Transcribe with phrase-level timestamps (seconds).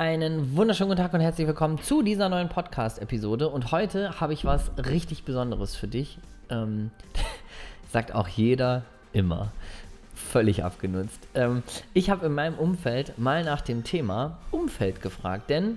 [0.00, 3.50] Einen wunderschönen guten Tag und herzlich willkommen zu dieser neuen Podcast-Episode.
[3.50, 6.16] Und heute habe ich was richtig Besonderes für dich.
[6.48, 6.90] Ähm,
[7.92, 9.52] sagt auch jeder immer.
[10.14, 11.20] Völlig abgenutzt.
[11.34, 15.76] Ähm, ich habe in meinem Umfeld mal nach dem Thema Umfeld gefragt, denn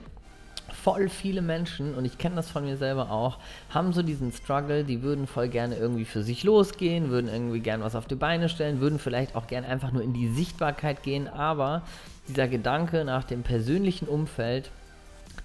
[0.73, 3.37] voll viele Menschen, und ich kenne das von mir selber auch,
[3.69, 7.83] haben so diesen Struggle, die würden voll gerne irgendwie für sich losgehen, würden irgendwie gerne
[7.83, 11.27] was auf die Beine stellen, würden vielleicht auch gerne einfach nur in die Sichtbarkeit gehen,
[11.27, 11.83] aber
[12.27, 14.71] dieser Gedanke nach dem persönlichen Umfeld,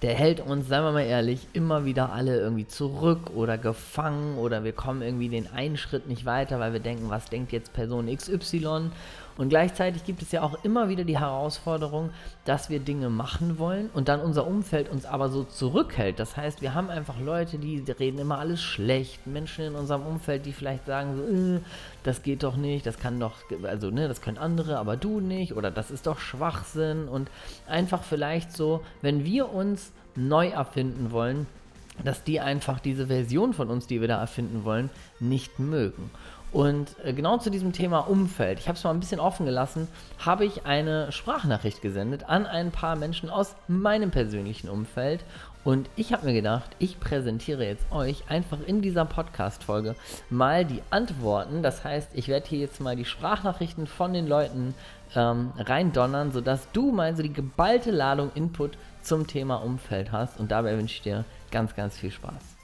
[0.01, 4.63] der hält uns, seien wir mal ehrlich, immer wieder alle irgendwie zurück oder gefangen oder
[4.63, 8.07] wir kommen irgendwie den einen Schritt nicht weiter, weil wir denken, was denkt jetzt Person
[8.07, 8.91] XY
[9.39, 12.09] und gleichzeitig gibt es ja auch immer wieder die Herausforderung,
[12.43, 16.19] dass wir Dinge machen wollen und dann unser Umfeld uns aber so zurückhält.
[16.19, 19.25] Das heißt, wir haben einfach Leute, die reden immer alles schlecht.
[19.27, 21.61] Menschen in unserem Umfeld, die vielleicht sagen so, äh,
[22.03, 25.55] das geht doch nicht, das kann doch, also ne, das können andere, aber du nicht
[25.55, 27.31] oder das ist doch Schwachsinn und
[27.65, 31.47] einfach vielleicht so, wenn wir uns neu erfinden wollen,
[32.03, 34.89] dass die einfach diese Version von uns, die wir da erfinden wollen,
[35.21, 36.11] nicht mögen.
[36.51, 39.87] Und äh, genau zu diesem Thema Umfeld, ich habe es mal ein bisschen offen gelassen,
[40.17, 45.23] habe ich eine Sprachnachricht gesendet an ein paar Menschen aus meinem persönlichen Umfeld.
[45.63, 49.95] Und ich habe mir gedacht, ich präsentiere jetzt euch einfach in dieser Podcast-Folge
[50.29, 51.61] mal die Antworten.
[51.61, 54.73] Das heißt, ich werde hier jetzt mal die Sprachnachrichten von den Leuten
[55.15, 60.39] ähm, reindonnern, sodass du mal so die geballte Ladung Input zum Thema Umfeld hast.
[60.39, 62.58] Und dabei wünsche ich dir ganz, ganz viel Spaß.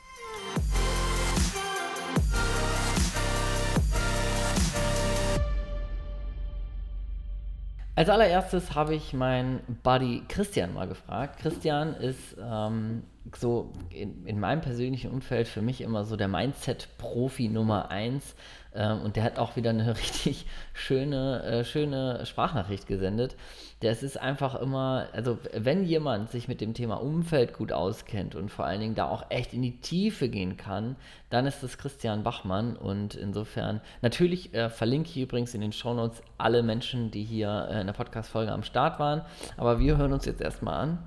[7.98, 11.40] Als allererstes habe ich meinen Buddy Christian mal gefragt.
[11.40, 17.48] Christian ist ähm, so in, in, meinem persönlichen Umfeld für mich immer so der Mindset-Profi
[17.48, 18.36] Nummer eins.
[18.74, 23.38] Ähm, und der hat auch wieder eine richtig schöne, äh, schöne Sprachnachricht gesendet.
[23.86, 28.50] Das ist einfach immer, also wenn jemand sich mit dem Thema Umfeld gut auskennt und
[28.50, 30.96] vor allen Dingen da auch echt in die Tiefe gehen kann,
[31.30, 32.78] dann ist das Christian Bachmann.
[32.78, 37.82] Und insofern, natürlich äh, verlinke ich übrigens in den Shownotes alle Menschen, die hier äh,
[37.82, 39.22] in der Podcast-Folge am Start waren.
[39.56, 40.98] Aber wir hören uns jetzt erstmal an.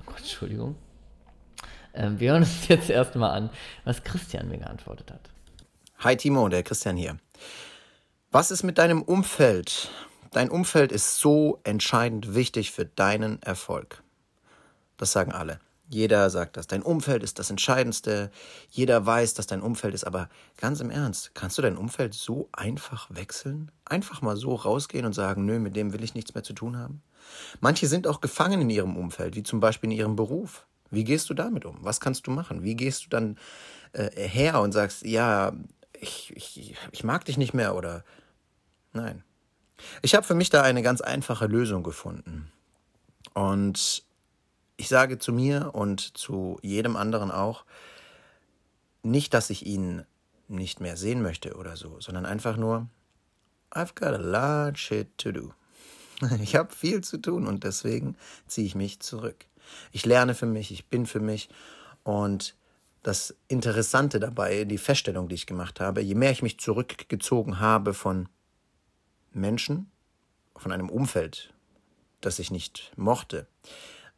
[0.00, 0.74] Oh Gott, Entschuldigung.
[1.92, 3.50] Ähm, wir hören uns jetzt erstmal an,
[3.84, 5.28] was Christian mir geantwortet hat.
[5.98, 7.18] Hi Timo, der Christian hier.
[8.30, 9.90] Was ist mit deinem Umfeld?
[10.32, 14.02] Dein Umfeld ist so entscheidend wichtig für deinen Erfolg.
[14.96, 15.60] Das sagen alle.
[15.88, 16.66] Jeder sagt das.
[16.66, 18.30] Dein Umfeld ist das Entscheidendste.
[18.70, 20.04] Jeder weiß, dass dein Umfeld ist.
[20.04, 23.70] Aber ganz im Ernst, kannst du dein Umfeld so einfach wechseln?
[23.84, 26.76] Einfach mal so rausgehen und sagen, nö, mit dem will ich nichts mehr zu tun
[26.76, 27.02] haben?
[27.60, 30.66] Manche sind auch gefangen in ihrem Umfeld, wie zum Beispiel in ihrem Beruf.
[30.90, 31.76] Wie gehst du damit um?
[31.80, 32.64] Was kannst du machen?
[32.64, 33.38] Wie gehst du dann
[33.92, 35.52] äh, her und sagst, ja,
[35.92, 38.04] ich, ich, ich mag dich nicht mehr oder
[38.92, 39.22] nein.
[40.02, 42.50] Ich habe für mich da eine ganz einfache Lösung gefunden.
[43.34, 44.04] Und
[44.76, 47.64] ich sage zu mir und zu jedem anderen auch,
[49.02, 50.04] nicht, dass ich ihn
[50.48, 52.88] nicht mehr sehen möchte oder so, sondern einfach nur,
[53.70, 55.52] I've got a lot shit to do.
[56.40, 58.16] Ich habe viel zu tun und deswegen
[58.46, 59.44] ziehe ich mich zurück.
[59.92, 61.50] Ich lerne für mich, ich bin für mich.
[62.04, 62.56] Und
[63.02, 67.92] das Interessante dabei, die Feststellung, die ich gemacht habe, je mehr ich mich zurückgezogen habe
[67.92, 68.28] von
[69.36, 69.90] Menschen,
[70.56, 71.52] von einem Umfeld,
[72.20, 73.46] das ich nicht mochte,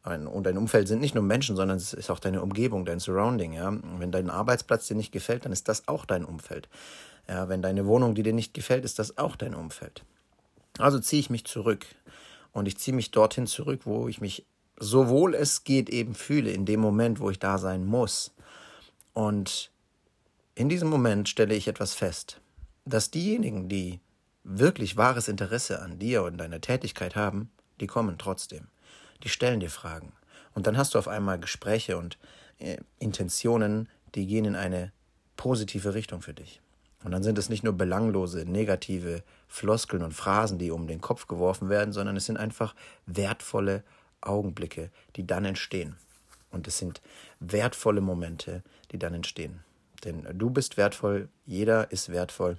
[0.05, 3.53] und dein Umfeld sind nicht nur Menschen, sondern es ist auch deine Umgebung, dein Surrounding.
[3.53, 3.77] Ja?
[3.99, 6.69] Wenn dein Arbeitsplatz dir nicht gefällt, dann ist das auch dein Umfeld.
[7.29, 10.05] Ja, wenn deine Wohnung, die dir nicht gefällt, ist das auch dein Umfeld.
[10.79, 11.85] Also ziehe ich mich zurück.
[12.53, 14.47] Und ich ziehe mich dorthin zurück, wo ich mich
[14.79, 18.33] so wohl es geht eben fühle, in dem Moment, wo ich da sein muss.
[19.13, 19.71] Und
[20.55, 22.41] in diesem Moment stelle ich etwas fest,
[22.87, 24.01] dass diejenigen, die
[24.49, 27.51] wirklich wahres Interesse an dir und deiner Tätigkeit haben,
[27.81, 28.69] die kommen trotzdem.
[29.23, 30.13] Die stellen dir Fragen.
[30.55, 32.19] Und dann hast du auf einmal Gespräche und
[32.59, 34.91] äh, Intentionen, die gehen in eine
[35.37, 36.61] positive Richtung für dich.
[37.05, 41.29] Und dann sind es nicht nur belanglose, negative Floskeln und Phrasen, die um den Kopf
[41.29, 42.75] geworfen werden, sondern es sind einfach
[43.07, 43.85] wertvolle
[44.21, 45.97] Augenblicke, die dann entstehen.
[46.51, 47.03] Und es sind
[47.39, 49.61] wertvolle Momente, die dann entstehen.
[50.05, 52.59] Denn du bist wertvoll, jeder ist wertvoll,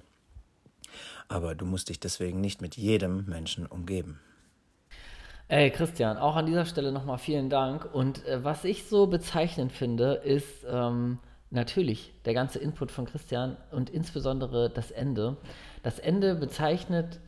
[1.28, 4.20] aber du musst dich deswegen nicht mit jedem Menschen umgeben.
[5.48, 7.92] Ey, Christian, auch an dieser Stelle nochmal vielen Dank.
[7.92, 11.18] Und äh, was ich so bezeichnend finde, ist ähm,
[11.50, 15.36] natürlich der ganze Input von Christian und insbesondere das Ende.
[15.82, 17.18] Das Ende bezeichnet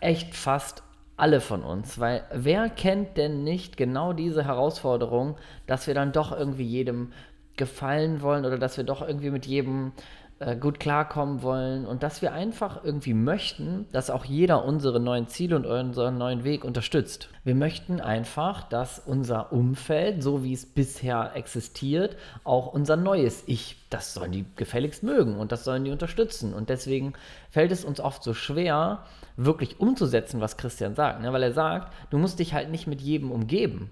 [0.00, 0.82] echt fast
[1.18, 5.36] alle von uns, weil wer kennt denn nicht genau diese Herausforderung,
[5.66, 7.12] dass wir dann doch irgendwie jedem
[7.56, 9.92] gefallen wollen oder dass wir doch irgendwie mit jedem
[10.40, 15.26] äh, gut klarkommen wollen und dass wir einfach irgendwie möchten, dass auch jeder unsere neuen
[15.26, 17.28] Ziele und unseren neuen Weg unterstützt.
[17.42, 23.76] Wir möchten einfach, dass unser Umfeld, so wie es bisher existiert, auch unser neues Ich,
[23.90, 26.54] das sollen die gefälligst mögen und das sollen die unterstützen.
[26.54, 27.14] Und deswegen
[27.50, 29.04] fällt es uns oft so schwer,
[29.36, 31.20] wirklich umzusetzen, was Christian sagt.
[31.20, 31.32] Ne?
[31.32, 33.90] Weil er sagt, du musst dich halt nicht mit jedem umgeben.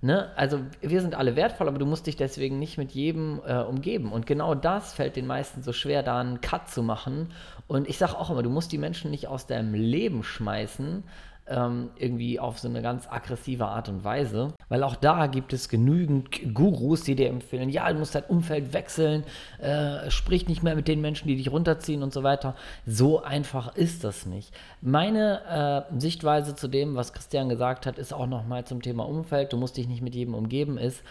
[0.00, 0.30] Ne?
[0.36, 4.12] Also wir sind alle wertvoll, aber du musst dich deswegen nicht mit jedem äh, umgeben.
[4.12, 7.32] Und genau das fällt den meisten so schwer, da einen Cut zu machen.
[7.66, 11.04] Und ich sage auch immer, du musst die Menschen nicht aus deinem Leben schmeißen,
[11.48, 14.54] ähm, irgendwie auf so eine ganz aggressive Art und Weise.
[14.68, 18.72] Weil auch da gibt es genügend Gurus, die dir empfehlen, ja, du musst dein Umfeld
[18.72, 19.24] wechseln,
[19.60, 22.54] äh, sprich nicht mehr mit den Menschen, die dich runterziehen und so weiter.
[22.84, 24.52] So einfach ist das nicht.
[24.80, 29.52] Meine äh, Sichtweise zu dem, was Christian gesagt hat, ist auch nochmal zum Thema Umfeld.
[29.52, 31.02] Du musst dich nicht mit jedem umgeben, ist,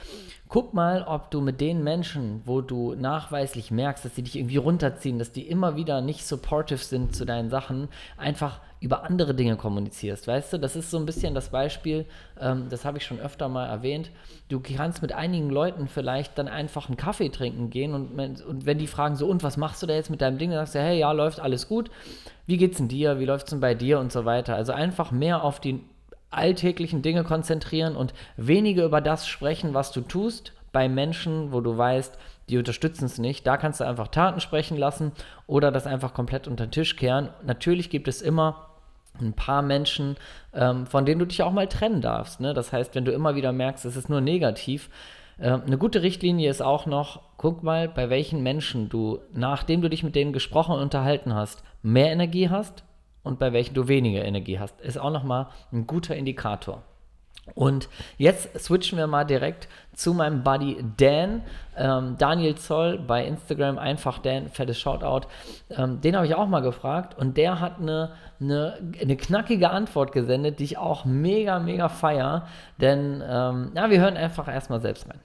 [0.48, 4.58] guck mal, ob du mit den Menschen, wo du nachweislich merkst, dass sie dich irgendwie
[4.58, 9.56] runterziehen, dass die immer wieder nicht supportive sind zu deinen Sachen, einfach über andere Dinge
[9.56, 10.58] kommunizierst, weißt du?
[10.60, 12.06] Das ist so ein bisschen das Beispiel,
[12.40, 14.12] ähm, das habe ich schon öfter mal erwähnt.
[14.48, 18.78] Du kannst mit einigen Leuten vielleicht dann einfach einen Kaffee trinken gehen und, und wenn
[18.78, 20.52] die fragen so, und was machst du da jetzt mit deinem Ding?
[20.52, 21.90] Dann sagst du, hey, ja, läuft alles gut.
[22.46, 23.20] Wie geht's denn dir?
[23.20, 24.56] Wie läuft's denn bei dir und so weiter?
[24.56, 25.82] Also einfach mehr auf die
[26.30, 31.78] alltäglichen Dinge konzentrieren und weniger über das sprechen, was du tust bei Menschen, wo du
[31.78, 32.18] weißt,
[32.50, 33.48] die unterstützen es nicht.
[33.48, 35.14] Da kannst du einfach Taten sprechen lassen
[35.48, 37.30] oder das einfach komplett unter den Tisch kehren.
[37.46, 38.68] Natürlich gibt es immer
[39.22, 40.18] ein paar Menschen,
[40.54, 42.42] ähm, von denen du dich auch mal trennen darfst.
[42.42, 42.54] Ne?
[42.54, 44.90] Das heißt, wenn du immer wieder merkst, es ist nur negativ,
[45.38, 49.90] äh, eine gute Richtlinie ist auch noch, guck mal, bei welchen Menschen du, nachdem du
[49.90, 52.84] dich mit denen gesprochen und unterhalten hast, mehr Energie hast
[53.26, 54.80] und bei welchen du weniger Energie hast.
[54.82, 56.84] Ist auch nochmal ein guter Indikator.
[57.54, 61.44] Und jetzt switchen wir mal direkt zu meinem Buddy Dan.
[61.78, 65.28] Ähm, Daniel Zoll bei Instagram, einfach Dan, fettes Shoutout.
[65.70, 70.12] Ähm, den habe ich auch mal gefragt und der hat eine, eine, eine, knackige Antwort
[70.12, 72.48] gesendet, die ich auch mega, mega feier.
[72.82, 75.22] Denn ähm, ja, wir hören einfach erstmal selbst rein.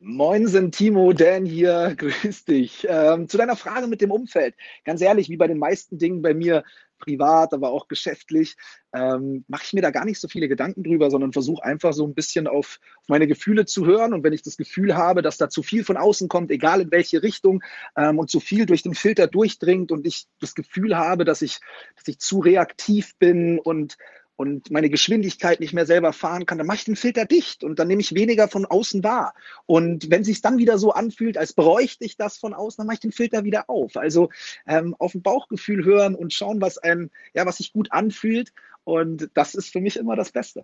[0.00, 2.86] Moinsen, Timo, Dan hier, grüß dich.
[2.88, 4.54] Ähm, zu deiner Frage mit dem Umfeld.
[4.84, 6.62] Ganz ehrlich, wie bei den meisten Dingen bei mir,
[6.98, 8.56] privat, aber auch geschäftlich,
[8.94, 12.06] ähm, mache ich mir da gar nicht so viele Gedanken drüber, sondern versuche einfach so
[12.06, 14.12] ein bisschen auf, auf, meine Gefühle zu hören.
[14.12, 16.90] Und wenn ich das Gefühl habe, dass da zu viel von außen kommt, egal in
[16.90, 17.62] welche Richtung,
[17.96, 21.60] ähm, und zu viel durch den Filter durchdringt und ich das Gefühl habe, dass ich,
[21.96, 23.96] dass ich zu reaktiv bin und
[24.38, 27.80] und meine Geschwindigkeit nicht mehr selber fahren kann, dann mache ich den Filter dicht und
[27.80, 29.34] dann nehme ich weniger von außen wahr.
[29.66, 32.94] Und wenn sich dann wieder so anfühlt, als bräuchte ich das von außen, dann mache
[32.94, 33.96] ich den Filter wieder auf.
[33.96, 34.30] Also
[34.64, 38.52] ähm, auf ein Bauchgefühl hören und schauen, was einem, ja, was sich gut anfühlt.
[38.84, 40.62] Und das ist für mich immer das Beste.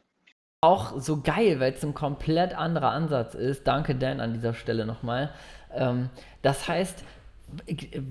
[0.60, 3.66] Auch so geil, weil es ein komplett anderer Ansatz ist.
[3.66, 5.34] Danke, Dan, an dieser Stelle nochmal.
[5.74, 6.10] Ähm,
[6.42, 7.02] das heißt,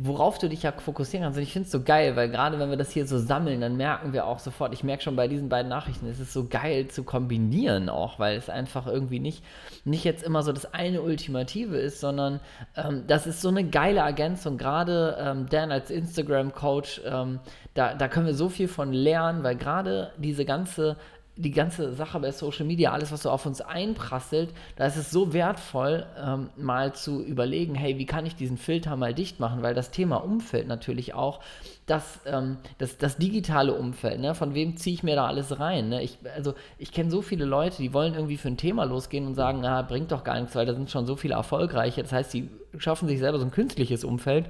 [0.02, 1.38] worauf du dich ja fokussieren kannst.
[1.38, 3.78] Und ich finde es so geil, weil gerade wenn wir das hier so sammeln, dann
[3.78, 6.88] merken wir auch sofort, ich merke schon bei diesen beiden Nachrichten, es ist so geil
[6.88, 9.44] zu kombinieren auch, weil es einfach irgendwie nicht,
[9.86, 12.40] nicht jetzt immer so das eine Ultimative ist, sondern
[12.76, 14.58] ähm, das ist so eine geile Ergänzung.
[14.58, 17.40] Gerade ähm, Dan als Instagram-Coach, ähm,
[17.74, 20.98] da, da können wir so viel von lernen, weil gerade diese ganze
[21.36, 25.10] die ganze Sache bei Social Media, alles, was so auf uns einprasselt, da ist es
[25.10, 29.64] so wertvoll, ähm, mal zu überlegen, hey, wie kann ich diesen Filter mal dicht machen?
[29.64, 31.40] Weil das Thema Umfeld natürlich auch,
[31.88, 34.36] das, ähm, das, das digitale Umfeld, ne?
[34.36, 35.90] von wem ziehe ich mir da alles rein?
[35.90, 36.04] Ne?
[36.04, 39.34] Ich, also ich kenne so viele Leute, die wollen irgendwie für ein Thema losgehen und
[39.34, 42.04] sagen, na, bringt doch gar nichts, weil da sind schon so viele erfolgreiche.
[42.04, 44.46] Das heißt, sie schaffen sich selber so ein künstliches Umfeld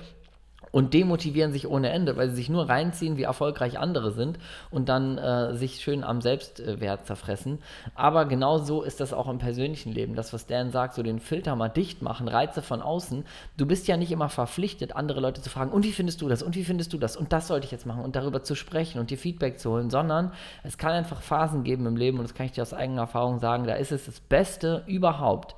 [0.74, 4.40] und demotivieren sich ohne Ende, weil sie sich nur reinziehen, wie erfolgreich andere sind
[4.72, 7.60] und dann äh, sich schön am Selbstwert zerfressen.
[7.94, 10.16] Aber genau so ist das auch im persönlichen Leben.
[10.16, 13.24] Das, was Dan sagt, so den Filter mal dicht machen, Reize von außen.
[13.56, 16.42] Du bist ja nicht immer verpflichtet, andere Leute zu fragen, und wie findest du das?
[16.42, 17.16] Und wie findest du das?
[17.16, 19.92] Und das sollte ich jetzt machen und darüber zu sprechen und dir Feedback zu holen,
[19.92, 20.32] sondern
[20.64, 23.38] es kann einfach Phasen geben im Leben und das kann ich dir aus eigener Erfahrung
[23.38, 25.56] sagen, da ist es das Beste überhaupt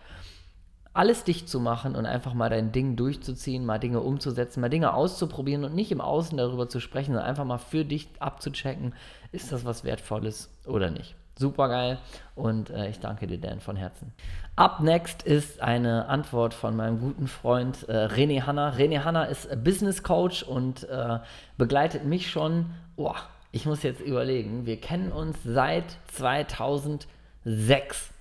[0.95, 4.93] alles dicht zu machen und einfach mal dein Ding durchzuziehen, mal Dinge umzusetzen, mal Dinge
[4.93, 8.93] auszuprobieren und nicht im Außen darüber zu sprechen, sondern einfach mal für dich abzuchecken,
[9.33, 11.15] ist das was Wertvolles oder nicht.
[11.37, 11.97] Super geil
[12.33, 14.13] und äh, ich danke dir, Dan, von Herzen.
[14.55, 18.69] Up next ist eine Antwort von meinem guten Freund äh, René Hanna.
[18.69, 21.19] René Hanna ist Business Coach und äh,
[21.57, 23.15] begleitet mich schon, oh,
[23.51, 28.14] ich muss jetzt überlegen, wir kennen uns seit 2006.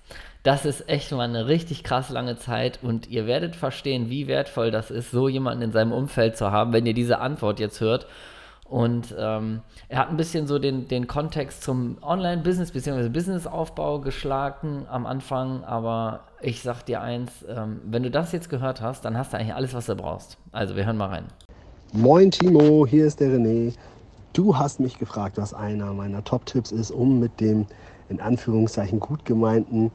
[0.45, 4.69] Das ist echt mal eine richtig krass lange Zeit und ihr werdet verstehen, wie wertvoll
[4.69, 8.05] das ist, so jemanden in seinem Umfeld zu haben, wenn ihr diese Antwort jetzt hört.
[8.69, 13.09] Und ähm, er hat ein bisschen so den, den Kontext zum Online-Business bzw.
[13.09, 18.81] Businessaufbau geschlagen am Anfang, aber ich sag dir eins, ähm, wenn du das jetzt gehört
[18.81, 20.37] hast, dann hast du eigentlich alles, was du brauchst.
[20.51, 21.25] Also wir hören mal rein.
[21.91, 23.73] Moin Timo, hier ist der René.
[24.33, 27.65] Du hast mich gefragt, was einer meiner Top-Tipps ist, um mit dem
[28.09, 29.91] in Anführungszeichen gut gemeinten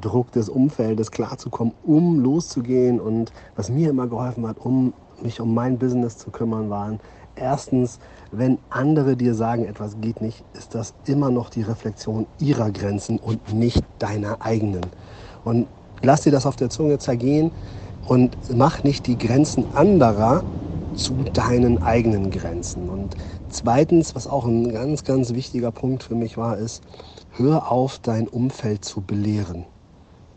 [0.00, 3.00] Druck des Umfeldes klarzukommen, um loszugehen.
[3.00, 7.00] Und was mir immer geholfen hat, um mich um mein Business zu kümmern, waren
[7.36, 7.98] erstens,
[8.32, 13.18] wenn andere dir sagen, etwas geht nicht, ist das immer noch die Reflexion ihrer Grenzen
[13.18, 14.86] und nicht deiner eigenen.
[15.44, 15.66] Und
[16.02, 17.50] lass dir das auf der Zunge zergehen
[18.06, 20.44] und mach nicht die Grenzen anderer
[20.94, 22.88] zu deinen eigenen Grenzen.
[22.88, 23.16] Und
[23.48, 26.82] zweitens, was auch ein ganz, ganz wichtiger Punkt für mich war, ist,
[27.32, 29.64] hör auf, dein Umfeld zu belehren.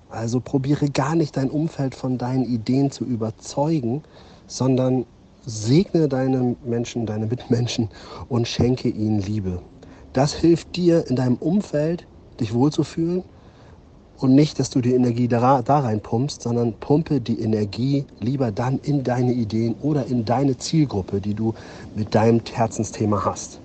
[0.10, 4.04] Also probiere gar nicht dein Umfeld von deinen Ideen zu überzeugen,
[4.48, 5.06] sondern
[5.46, 7.90] segne deine Menschen, deine Mitmenschen
[8.30, 9.62] und schenke ihnen Liebe.
[10.14, 12.06] Das hilft dir in deinem Umfeld,
[12.40, 13.24] dich wohlzufühlen
[14.18, 16.02] und nicht, dass du die Energie da, da rein
[16.40, 21.54] sondern pumpe die Energie lieber dann in deine Ideen oder in deine Zielgruppe, die du
[21.94, 23.62] mit deinem Herzensthema hast.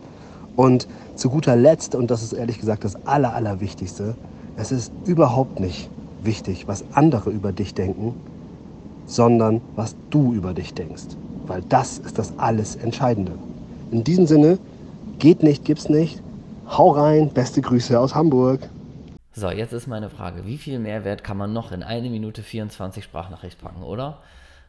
[0.55, 4.17] Und zu guter Letzt, und das ist ehrlich gesagt das Aller, Allerwichtigste,
[4.57, 5.89] es ist überhaupt nicht
[6.25, 8.15] wichtig, was andere über dich denken,
[9.07, 11.17] sondern was du über dich denkst.
[11.47, 13.33] Weil das ist das alles Entscheidende.
[13.91, 14.59] In diesem Sinne,
[15.19, 16.23] geht nicht, gibt's nicht.
[16.69, 18.61] Hau rein, beste Grüße aus Hamburg.
[19.35, 23.03] So, jetzt ist meine Frage, wie viel Mehrwert kann man noch in eine Minute 24
[23.05, 24.19] Sprachnachricht packen, oder?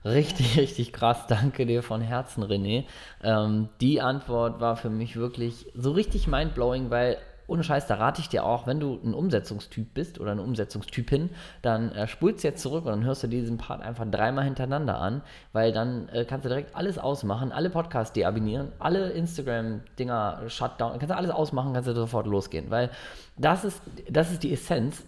[0.06, 1.28] Richtig, richtig krass.
[1.28, 2.86] Danke dir von Herzen, René.
[3.24, 7.18] Ähm, die Antwort war für mich wirklich so richtig mindblowing, weil
[7.54, 11.30] ohne Scheiß, da rate ich dir auch, wenn du ein Umsetzungstyp bist oder eine Umsetzungstypin,
[11.62, 15.22] dann äh, spulst jetzt zurück und dann hörst du diesen Part einfach dreimal hintereinander an,
[15.54, 21.12] weil dann äh, kannst du direkt alles ausmachen, alle Podcasts deabonnieren, alle Instagram-Dinger shutdown, kannst
[21.12, 22.90] du alles ausmachen, kannst du sofort losgehen, weil
[23.38, 25.04] das ist, das ist die Essenz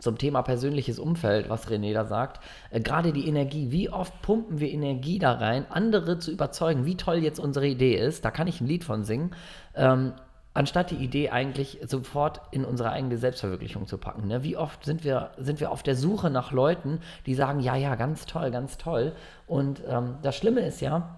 [0.00, 4.58] zum Thema persönliches Umfeld, was René da sagt, äh, gerade die Energie, wie oft pumpen
[4.60, 8.48] wir Energie da rein, andere zu überzeugen, wie toll jetzt unsere Idee ist, da kann
[8.48, 9.30] ich ein Lied von singen,
[9.74, 10.12] ähm,
[10.58, 14.26] anstatt die Idee eigentlich sofort in unsere eigene Selbstverwirklichung zu packen.
[14.26, 14.42] Ne?
[14.42, 17.94] Wie oft sind wir, sind wir auf der Suche nach Leuten, die sagen, ja, ja,
[17.94, 19.12] ganz toll, ganz toll.
[19.46, 21.14] Und ähm, das Schlimme ist ja,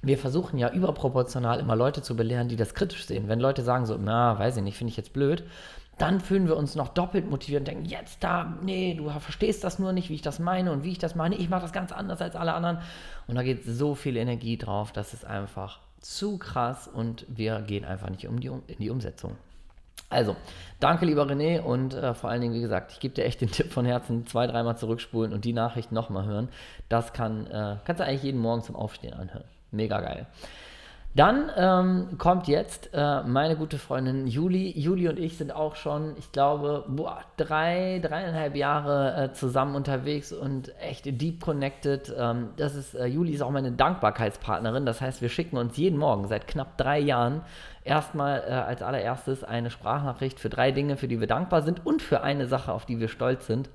[0.00, 3.26] wir versuchen ja überproportional immer Leute zu belehren, die das kritisch sehen.
[3.26, 5.42] Wenn Leute sagen so, na, weiß ich nicht, finde ich jetzt blöd,
[5.98, 9.80] dann fühlen wir uns noch doppelt motiviert und denken, jetzt da, nee, du verstehst das
[9.80, 11.34] nur nicht, wie ich das meine und wie ich das meine.
[11.34, 12.78] Ich mache das ganz anders als alle anderen.
[13.26, 17.84] Und da geht so viel Energie drauf, dass es einfach zu krass und wir gehen
[17.84, 19.36] einfach nicht um die, in die Umsetzung.
[20.10, 20.36] Also,
[20.78, 23.50] danke lieber René und äh, vor allen Dingen, wie gesagt, ich gebe dir echt den
[23.52, 26.48] Tipp von Herzen, zwei, dreimal zurückspulen und die Nachricht nochmal hören.
[26.88, 29.44] Das kann, äh, kannst du eigentlich jeden Morgen zum Aufstehen anhören.
[29.70, 30.26] Mega geil.
[31.14, 34.76] Dann ähm, kommt jetzt äh, meine gute Freundin Juli.
[34.76, 40.32] Juli und ich sind auch schon, ich glaube, boah, drei, dreieinhalb Jahre äh, zusammen unterwegs
[40.32, 42.12] und echt deep connected.
[42.18, 44.86] Ähm, das ist, äh, Juli ist auch meine Dankbarkeitspartnerin.
[44.86, 47.42] Das heißt, wir schicken uns jeden Morgen seit knapp drei Jahren
[47.84, 52.02] erstmal äh, als allererstes eine Sprachnachricht für drei Dinge, für die wir dankbar sind und
[52.02, 53.70] für eine Sache, auf die wir stolz sind.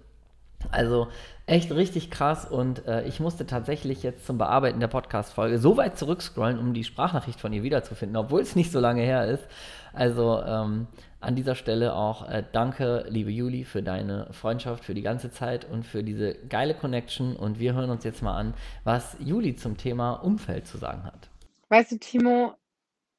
[0.72, 1.08] Also
[1.46, 5.98] echt richtig krass und äh, ich musste tatsächlich jetzt zum Bearbeiten der Podcast-Folge so weit
[5.98, 9.44] zurückscrollen, um die Sprachnachricht von ihr wiederzufinden, obwohl es nicht so lange her ist.
[9.94, 10.88] Also ähm,
[11.22, 15.66] an dieser Stelle auch äh, danke, liebe Juli, für deine Freundschaft, für die ganze Zeit
[15.66, 17.36] und für diese geile Connection.
[17.36, 21.30] Und wir hören uns jetzt mal an, was Juli zum Thema Umfeld zu sagen hat.
[21.70, 22.54] Weißt du, Timo,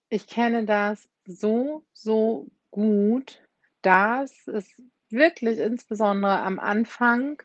[0.08, 3.38] ich kenne das so, so gut,
[3.82, 4.74] dass es
[5.12, 7.42] wirklich insbesondere am Anfang,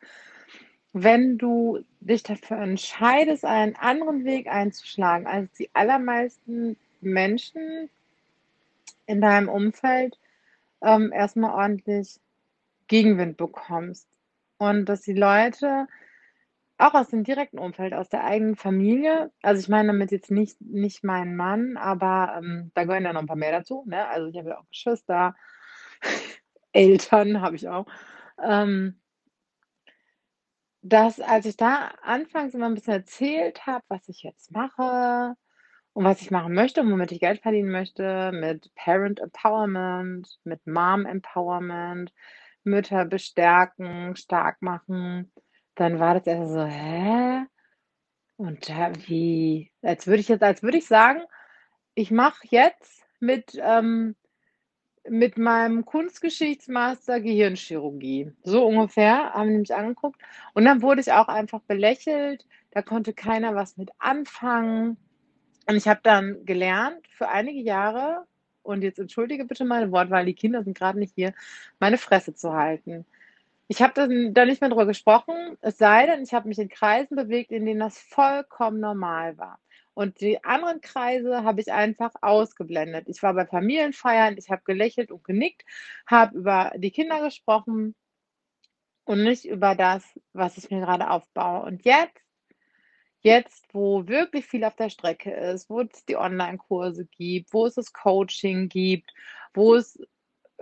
[0.94, 7.90] wenn du dich dafür entscheidest, einen anderen Weg einzuschlagen, als die allermeisten Menschen
[9.06, 10.18] in deinem Umfeld
[10.82, 12.20] ähm, erstmal ordentlich
[12.88, 14.08] Gegenwind bekommst.
[14.58, 15.88] Und dass die Leute
[16.78, 20.60] auch aus dem direkten Umfeld, aus der eigenen Familie, also ich meine damit jetzt nicht,
[20.62, 23.84] nicht meinen Mann, aber ähm, da gehören ja noch ein paar mehr dazu.
[23.88, 24.08] Ne?
[24.08, 25.36] Also ich habe ja auch Geschwister,
[26.76, 27.86] Eltern habe ich auch.
[28.44, 29.00] Ähm,
[30.82, 35.34] dass, als ich da anfangs immer ein bisschen erzählt habe, was ich jetzt mache
[35.94, 40.68] und was ich machen möchte und womit ich Geld verdienen möchte, mit Parent Empowerment, mit
[40.68, 42.14] Mom Empowerment,
[42.64, 45.32] Mütter bestärken, stark machen,
[45.76, 47.46] dann war das erst so, hä?
[48.38, 49.72] Und da, wie?
[49.82, 51.22] Als würde ich jetzt, als würde ich sagen,
[51.96, 54.16] ich mache jetzt mit ähm,
[55.10, 58.32] mit meinem Kunstgeschichtsmaster Gehirnchirurgie.
[58.44, 60.22] So ungefähr haben die mich angeguckt.
[60.54, 62.46] Und dann wurde ich auch einfach belächelt.
[62.72, 64.98] Da konnte keiner was mit anfangen.
[65.68, 68.26] Und ich habe dann gelernt, für einige Jahre,
[68.64, 71.34] und jetzt entschuldige bitte meine Wortwahl, die Kinder sind gerade nicht hier,
[71.80, 73.06] meine Fresse zu halten.
[73.68, 73.94] Ich habe
[74.32, 77.66] da nicht mehr drüber gesprochen, es sei denn, ich habe mich in Kreisen bewegt, in
[77.66, 79.60] denen das vollkommen normal war.
[79.96, 83.10] Und die anderen Kreise habe ich einfach ausgeblendet.
[83.10, 85.64] Ich war bei Familienfeiern, ich habe gelächelt und genickt,
[86.06, 87.96] habe über die Kinder gesprochen
[89.06, 91.64] und nicht über das, was ich mir gerade aufbaue.
[91.66, 92.26] Und jetzt
[93.26, 97.74] Jetzt, wo wirklich viel auf der Strecke ist, wo es die Online-Kurse gibt, wo es
[97.74, 99.12] das Coaching gibt,
[99.56, 100.00] wo es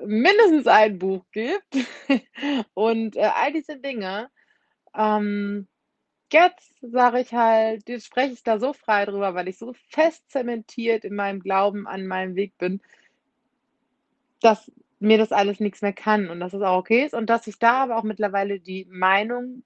[0.01, 1.75] mindestens ein Buch gibt
[2.73, 4.29] und äh, all diese Dinge,
[4.95, 5.67] ähm,
[6.33, 10.29] jetzt sage ich halt, jetzt spreche ich da so frei drüber, weil ich so fest
[10.29, 12.81] zementiert in meinem Glauben an meinem Weg bin,
[14.41, 17.45] dass mir das alles nichts mehr kann und dass es auch okay ist und dass
[17.45, 19.63] sich da aber auch mittlerweile die Meinung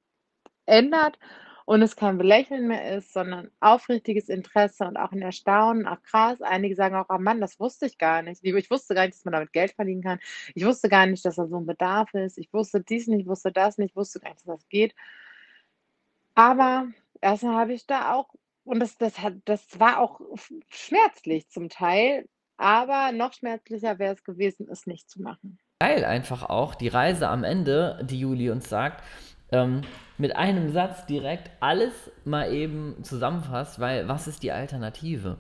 [0.66, 1.18] ändert
[1.66, 6.42] und es kein Belächeln mehr ist, sondern aufrichtiges Interesse und auch ein Erstaunen, ach krass.
[6.42, 8.42] Einige sagen auch, oh Mann, das wusste ich gar nicht.
[8.42, 10.20] Ich wusste gar nicht, dass man damit Geld verdienen kann.
[10.56, 12.38] Ich wusste gar nicht, dass da so ein Bedarf ist.
[12.38, 14.96] Ich wusste dies nicht, wusste das nicht, wusste gar nicht, dass das geht.
[16.38, 16.86] Aber
[17.20, 18.30] erstmal habe ich da auch,
[18.64, 20.22] und das, das, hat, das war auch
[20.70, 25.58] schmerzlich zum Teil, aber noch schmerzlicher wäre es gewesen, es nicht zu machen.
[25.80, 29.04] Geil einfach auch die Reise am Ende, die Juli uns sagt,
[29.52, 29.82] ähm,
[30.20, 35.40] mit einem Satz direkt alles mal eben zusammenfasst, weil was ist die Alternative?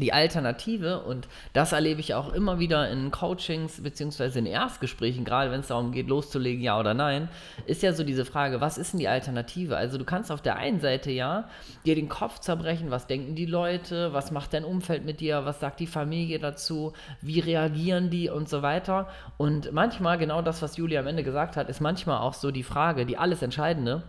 [0.00, 5.50] Die Alternative, und das erlebe ich auch immer wieder in Coachings beziehungsweise in Erstgesprächen, gerade
[5.50, 7.28] wenn es darum geht, loszulegen, ja oder nein,
[7.66, 9.76] ist ja so diese Frage, was ist denn die Alternative?
[9.76, 11.48] Also du kannst auf der einen Seite ja
[11.86, 15.60] dir den Kopf zerbrechen, was denken die Leute, was macht dein Umfeld mit dir, was
[15.60, 19.08] sagt die Familie dazu, wie reagieren die und so weiter.
[19.36, 22.62] Und manchmal, genau das, was Julia am Ende gesagt hat, ist manchmal auch so die
[22.62, 24.02] Frage, die alles Entscheidende.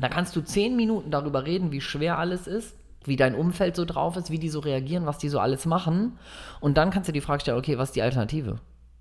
[0.00, 3.84] Da kannst du zehn Minuten darüber reden, wie schwer alles ist wie dein Umfeld so
[3.84, 6.18] drauf ist, wie die so reagieren, was die so alles machen.
[6.60, 8.60] Und dann kannst du die Frage stellen, okay, was ist die Alternative?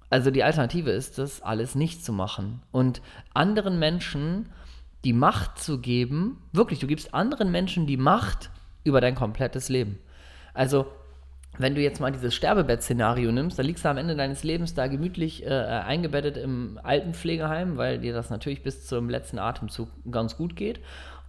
[0.10, 3.02] Also die Alternative ist es, alles nicht zu machen und
[3.34, 4.50] anderen Menschen
[5.04, 8.50] die Macht zu geben, wirklich, du gibst anderen Menschen die Macht
[8.84, 10.00] über dein komplettes Leben.
[10.54, 10.88] Also
[11.58, 14.88] wenn du jetzt mal dieses Sterbebett-Szenario nimmst, dann liegst du am Ende deines Lebens da
[14.88, 20.56] gemütlich äh, eingebettet im Altenpflegeheim, weil dir das natürlich bis zum letzten Atemzug ganz gut
[20.56, 20.80] geht.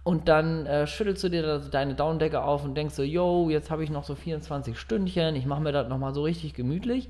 [0.03, 3.83] Und dann äh, schüttelst du dir deine Daunendecke auf und denkst so, yo, jetzt habe
[3.83, 7.09] ich noch so 24 Stündchen, ich mache mir das nochmal so richtig gemütlich.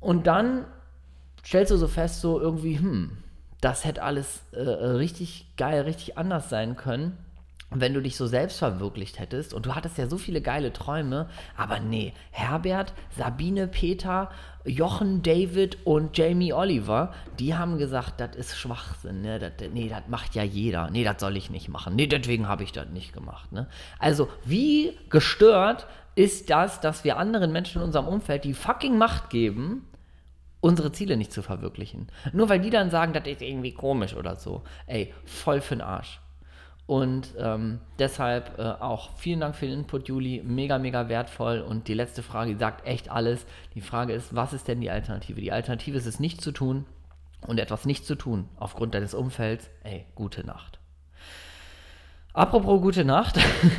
[0.00, 0.64] Und dann
[1.44, 3.18] stellst du so fest, so irgendwie, hm,
[3.60, 7.18] das hätte alles äh, richtig geil, richtig anders sein können
[7.74, 11.28] wenn du dich so selbst verwirklicht hättest und du hattest ja so viele geile Träume,
[11.56, 14.30] aber nee, Herbert, Sabine, Peter,
[14.64, 19.38] Jochen, David und Jamie Oliver, die haben gesagt, das ist Schwachsinn, ne?
[19.38, 20.90] Das, nee, das macht ja jeder.
[20.90, 21.96] Nee, das soll ich nicht machen.
[21.96, 23.66] Nee, deswegen habe ich das nicht gemacht, ne?
[23.98, 29.30] Also, wie gestört ist das, dass wir anderen Menschen in unserem Umfeld die fucking Macht
[29.30, 29.86] geben,
[30.60, 32.06] unsere Ziele nicht zu verwirklichen.
[32.32, 34.62] Nur weil die dann sagen, das ist irgendwie komisch oder so.
[34.86, 36.21] Ey, voll für'n Arsch.
[36.86, 40.42] Und ähm, deshalb äh, auch vielen Dank für den Input, Juli.
[40.44, 41.60] Mega, mega wertvoll.
[41.60, 43.46] Und die letzte Frage, die sagt echt alles.
[43.74, 45.40] Die Frage ist, was ist denn die Alternative?
[45.40, 46.84] Die Alternative ist es nicht zu tun
[47.46, 49.70] und etwas nicht zu tun aufgrund deines Umfelds.
[49.84, 50.78] Ey, gute Nacht.
[52.34, 53.38] Apropos gute Nacht,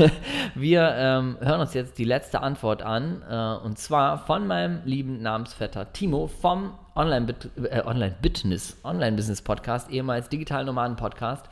[0.55, 5.23] wir ähm, hören uns jetzt die letzte Antwort an äh, und zwar von meinem lieben
[5.23, 11.49] Namensvetter Timo vom Online-Business äh, Online Online Podcast, ehemals Digital Nomaden Podcast.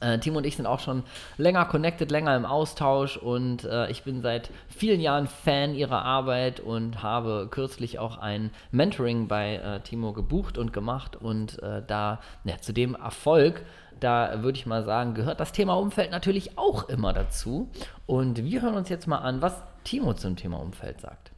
[0.00, 1.04] Äh, Timo und ich sind auch schon
[1.38, 6.60] länger connected, länger im Austausch und äh, ich bin seit vielen Jahren Fan ihrer Arbeit
[6.60, 12.20] und habe kürzlich auch ein Mentoring bei äh, Timo gebucht und gemacht und äh, da
[12.44, 13.64] ja, zu dem Erfolg,
[14.00, 17.70] da würde ich mal sagen, gehört das Thema Umfeld natürlich auch immer dazu.
[18.06, 21.30] Und wir hören uns jetzt mal an, was Timo zum Thema Umfeld sagt.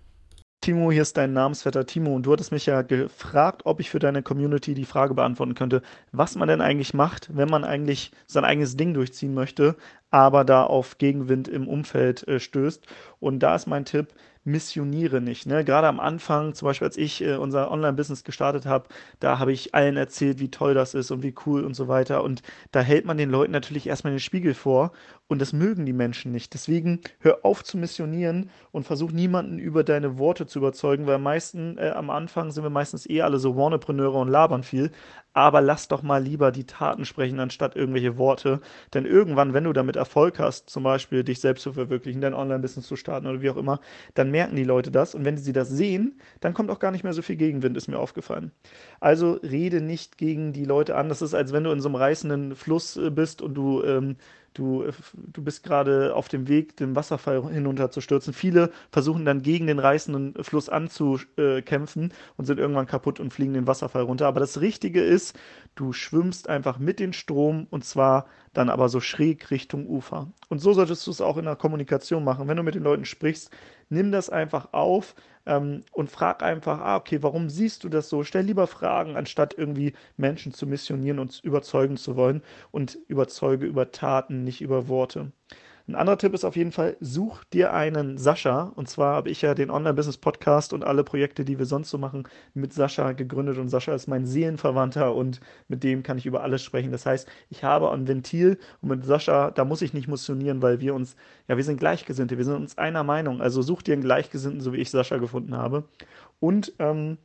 [0.60, 4.00] Timo, hier ist dein Namensvetter Timo und du hattest mich ja gefragt, ob ich für
[4.00, 8.44] deine Community die Frage beantworten könnte, was man denn eigentlich macht, wenn man eigentlich sein
[8.44, 9.76] eigenes Ding durchziehen möchte,
[10.10, 12.84] aber da auf Gegenwind im Umfeld äh, stößt.
[13.20, 14.08] Und da ist mein Tipp,
[14.44, 15.46] missioniere nicht.
[15.46, 15.64] Ne?
[15.64, 18.88] Gerade am Anfang, zum Beispiel als ich äh, unser Online-Business gestartet habe,
[19.20, 22.24] da habe ich allen erzählt, wie toll das ist und wie cool und so weiter.
[22.24, 22.42] Und
[22.72, 24.92] da hält man den Leuten natürlich erstmal den Spiegel vor
[25.28, 26.54] und das mögen die Menschen nicht.
[26.54, 31.22] Deswegen hör auf zu missionieren und versuch niemanden über deine Worte zu überzeugen, weil am
[31.22, 34.90] meisten, äh, am Anfang sind wir meistens eh alle so Warnepreneure und labern viel
[35.38, 38.60] aber lass doch mal lieber die Taten sprechen, anstatt irgendwelche Worte.
[38.92, 42.88] Denn irgendwann, wenn du damit Erfolg hast, zum Beispiel dich selbst zu verwirklichen, dein Online-Business
[42.88, 43.80] zu starten oder wie auch immer,
[44.14, 45.14] dann merken die Leute das.
[45.14, 47.86] Und wenn sie das sehen, dann kommt auch gar nicht mehr so viel Gegenwind, ist
[47.86, 48.50] mir aufgefallen.
[48.98, 51.08] Also rede nicht gegen die Leute an.
[51.08, 54.16] Das ist, als wenn du in so einem reißenden Fluss äh, bist und du ähm,
[54.58, 58.32] Du, du bist gerade auf dem Weg, den Wasserfall hinunterzustürzen.
[58.32, 63.68] Viele versuchen dann gegen den reißenden Fluss anzukämpfen und sind irgendwann kaputt und fliegen den
[63.68, 64.26] Wasserfall runter.
[64.26, 65.38] Aber das Richtige ist,
[65.76, 68.26] du schwimmst einfach mit dem Strom und zwar
[68.58, 70.28] dann aber so schräg Richtung Ufer.
[70.48, 72.48] Und so solltest du es auch in der Kommunikation machen.
[72.48, 73.50] Wenn du mit den Leuten sprichst,
[73.88, 75.14] nimm das einfach auf
[75.46, 78.24] ähm, und frag einfach, ah, okay, warum siehst du das so?
[78.24, 82.42] Stell lieber Fragen, anstatt irgendwie Menschen zu missionieren und überzeugen zu wollen
[82.72, 85.30] und überzeuge über Taten, nicht über Worte.
[85.88, 88.72] Ein anderer Tipp ist auf jeden Fall, such dir einen Sascha.
[88.76, 92.28] Und zwar habe ich ja den Online-Business-Podcast und alle Projekte, die wir sonst so machen,
[92.52, 93.56] mit Sascha gegründet.
[93.56, 96.92] Und Sascha ist mein Seelenverwandter und mit dem kann ich über alles sprechen.
[96.92, 100.80] Das heißt, ich habe ein Ventil und mit Sascha, da muss ich nicht missionieren, weil
[100.80, 101.16] wir uns,
[101.48, 103.40] ja, wir sind Gleichgesinnte, wir sind uns einer Meinung.
[103.40, 105.84] Also such dir einen Gleichgesinnten, so wie ich Sascha gefunden habe.
[106.38, 107.16] Und ähm,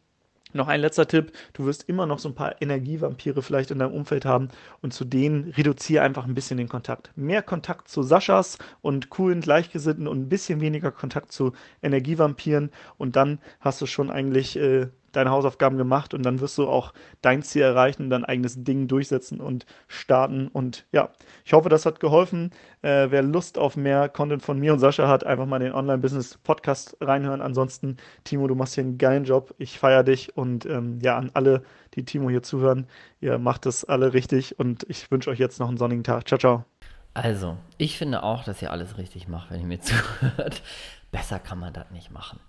[0.56, 3.94] noch ein letzter Tipp, du wirst immer noch so ein paar Energievampire vielleicht in deinem
[3.94, 4.50] Umfeld haben
[4.82, 7.12] und zu denen reduziere einfach ein bisschen den Kontakt.
[7.16, 13.16] Mehr Kontakt zu Saschas und coolen Gleichgesinnten und ein bisschen weniger Kontakt zu Energievampiren und
[13.16, 17.42] dann hast du schon eigentlich äh, deine Hausaufgaben gemacht und dann wirst du auch dein
[17.42, 20.48] Ziel erreichen, dein eigenes Ding durchsetzen und starten.
[20.50, 21.10] Und ja,
[21.46, 22.52] ich hoffe, das hat geholfen.
[22.82, 26.98] Äh, wer Lust auf mehr Content von mir und Sascha hat, einfach mal den Online-Business-Podcast
[27.00, 27.42] reinhören.
[27.42, 29.54] Ansonsten, Timo, du machst hier einen geilen Job.
[29.58, 32.88] Ich feiere dich und ähm, ja, an alle, die Timo hier zuhören,
[33.22, 36.28] ihr macht das alle richtig und ich wünsche euch jetzt noch einen sonnigen Tag.
[36.28, 36.66] Ciao, ciao.
[37.14, 40.64] Also, ich finde auch, dass ihr alles richtig macht, wenn ihr mir zuhört.
[41.12, 42.40] Besser kann man das nicht machen.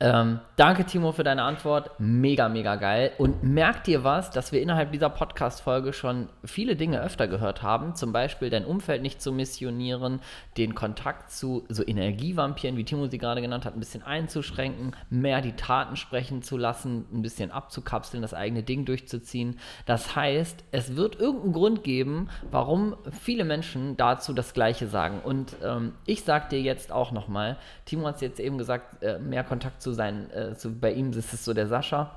[0.00, 1.92] Ähm, danke, Timo, für deine Antwort.
[1.98, 3.12] Mega, mega geil.
[3.16, 7.94] Und merkt dir was, dass wir innerhalb dieser Podcast-Folge schon viele Dinge öfter gehört haben.
[7.94, 10.20] Zum Beispiel dein Umfeld nicht zu missionieren,
[10.56, 15.40] den Kontakt zu so Energievampiren, wie Timo sie gerade genannt hat, ein bisschen einzuschränken, mehr
[15.40, 19.60] die Taten sprechen zu lassen, ein bisschen abzukapseln, das eigene Ding durchzuziehen.
[19.86, 25.20] Das heißt, es wird irgendeinen Grund geben, warum viele Menschen dazu das Gleiche sagen.
[25.22, 29.20] Und ähm, ich sage dir jetzt auch nochmal, Timo hat es jetzt eben gesagt, äh,
[29.20, 32.10] mehr Kontakt zu sein, äh, zu, bei ihm ist es so der Sascha.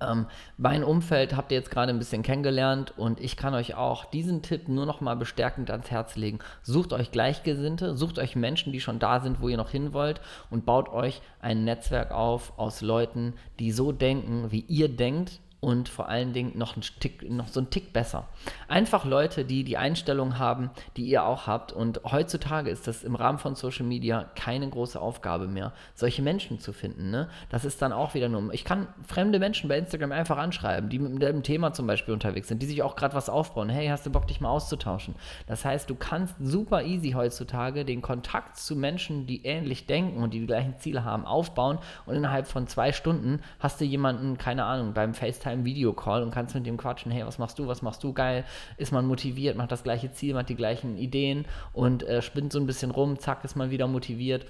[0.00, 4.04] Ähm, mein Umfeld habt ihr jetzt gerade ein bisschen kennengelernt und ich kann euch auch
[4.06, 6.38] diesen Tipp nur noch mal bestärkend ans Herz legen.
[6.62, 10.20] Sucht euch Gleichgesinnte, sucht euch Menschen, die schon da sind, wo ihr noch hin wollt
[10.50, 15.88] und baut euch ein Netzwerk auf aus Leuten, die so denken, wie ihr denkt und
[15.88, 18.26] vor allen Dingen noch, ein Tick, noch so ein Tick besser.
[18.66, 21.70] Einfach Leute, die die Einstellung haben, die ihr auch habt.
[21.70, 26.58] Und heutzutage ist das im Rahmen von Social Media keine große Aufgabe mehr, solche Menschen
[26.58, 27.12] zu finden.
[27.12, 27.28] Ne?
[27.48, 30.98] Das ist dann auch wieder nur, ich kann fremde Menschen bei Instagram einfach anschreiben, die
[30.98, 33.68] mit dem Thema zum Beispiel unterwegs sind, die sich auch gerade was aufbauen.
[33.68, 35.14] Hey, hast du Bock, dich mal auszutauschen?
[35.46, 40.34] Das heißt, du kannst super easy heutzutage den Kontakt zu Menschen, die ähnlich denken und
[40.34, 44.64] die die gleichen Ziele haben, aufbauen und innerhalb von zwei Stunden hast du jemanden, keine
[44.64, 48.02] Ahnung, beim FaceTime FaceTime-Videocall und kannst mit dem quatschen, hey, was machst du, was machst
[48.02, 48.44] du, geil,
[48.76, 52.58] ist man motiviert, macht das gleiche Ziel, macht die gleichen Ideen und äh, spinnt so
[52.58, 54.46] ein bisschen rum, zack, ist man wieder motiviert.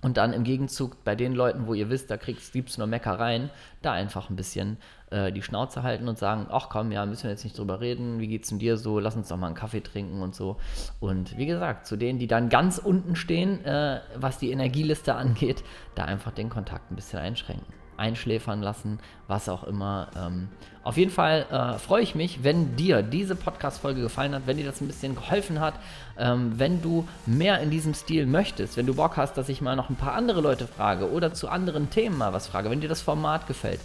[0.00, 3.50] Und dann im Gegenzug bei den Leuten, wo ihr wisst, da gibst du nur Meckereien,
[3.80, 4.76] da einfach ein bisschen
[5.10, 8.18] äh, die Schnauze halten und sagen, ach komm, ja, müssen wir jetzt nicht drüber reden,
[8.18, 10.56] wie geht's denn dir so, lass uns doch mal einen Kaffee trinken und so.
[11.00, 15.64] Und wie gesagt, zu denen, die dann ganz unten stehen, äh, was die Energieliste angeht,
[15.94, 20.08] da einfach den Kontakt ein bisschen einschränken einschläfern lassen, was auch immer.
[20.16, 20.48] Ähm,
[20.82, 24.66] auf jeden Fall äh, freue ich mich, wenn dir diese Podcast-Folge gefallen hat, wenn dir
[24.66, 25.74] das ein bisschen geholfen hat,
[26.18, 29.76] ähm, wenn du mehr in diesem Stil möchtest, wenn du Bock hast, dass ich mal
[29.76, 32.88] noch ein paar andere Leute frage oder zu anderen Themen mal was frage, wenn dir
[32.88, 33.80] das Format gefällt,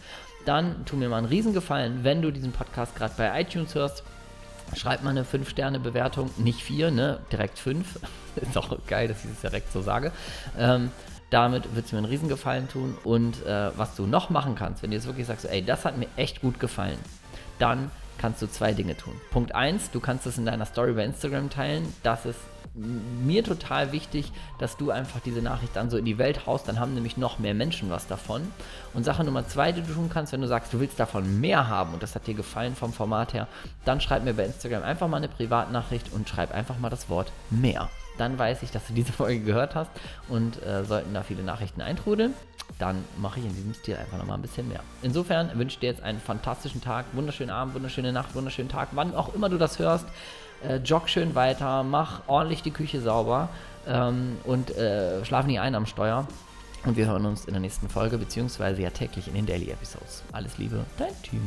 [0.45, 4.03] dann tu mir mal einen Riesengefallen, wenn du diesen Podcast gerade bei iTunes hörst.
[4.75, 7.19] Schreib mal eine 5-Sterne-Bewertung, nicht 4, ne?
[7.31, 7.99] Direkt 5.
[8.35, 10.11] Ist auch geil, dass ich das direkt so sage.
[10.57, 10.91] Ähm,
[11.29, 12.97] damit wird es mir einen Riesengefallen tun.
[13.03, 15.97] Und äh, was du noch machen kannst, wenn du jetzt wirklich sagst, ey, das hat
[15.97, 16.99] mir echt gut gefallen,
[17.59, 19.13] dann kannst du zwei Dinge tun.
[19.31, 21.93] Punkt 1, du kannst es in deiner Story bei Instagram teilen.
[22.03, 22.39] Das ist
[22.79, 26.79] mir total wichtig, dass du einfach diese Nachricht dann so in die Welt haust, dann
[26.79, 28.41] haben nämlich noch mehr Menschen was davon.
[28.93, 31.67] Und Sache Nummer zwei, die du tun kannst, wenn du sagst, du willst davon mehr
[31.67, 33.47] haben und das hat dir gefallen vom Format her,
[33.85, 37.31] dann schreib mir bei Instagram einfach mal eine Privatnachricht und schreib einfach mal das Wort
[37.49, 37.89] mehr
[38.19, 39.91] dann weiß ich, dass du diese Folge gehört hast
[40.27, 42.33] und äh, sollten da viele Nachrichten eintrudeln,
[42.77, 44.81] dann mache ich in diesem Stil einfach nochmal ein bisschen mehr.
[45.01, 49.15] Insofern wünsche ich dir jetzt einen fantastischen Tag, wunderschönen Abend, wunderschöne Nacht, wunderschönen Tag, wann
[49.15, 50.05] auch immer du das hörst.
[50.67, 53.49] Äh, jog schön weiter, mach ordentlich die Küche sauber
[53.87, 56.27] ähm, und äh, schlaf nie ein am Steuer.
[56.85, 60.23] Und wir hören uns in der nächsten Folge, beziehungsweise ja täglich in den Daily Episodes.
[60.31, 61.43] Alles Liebe, dein Timo.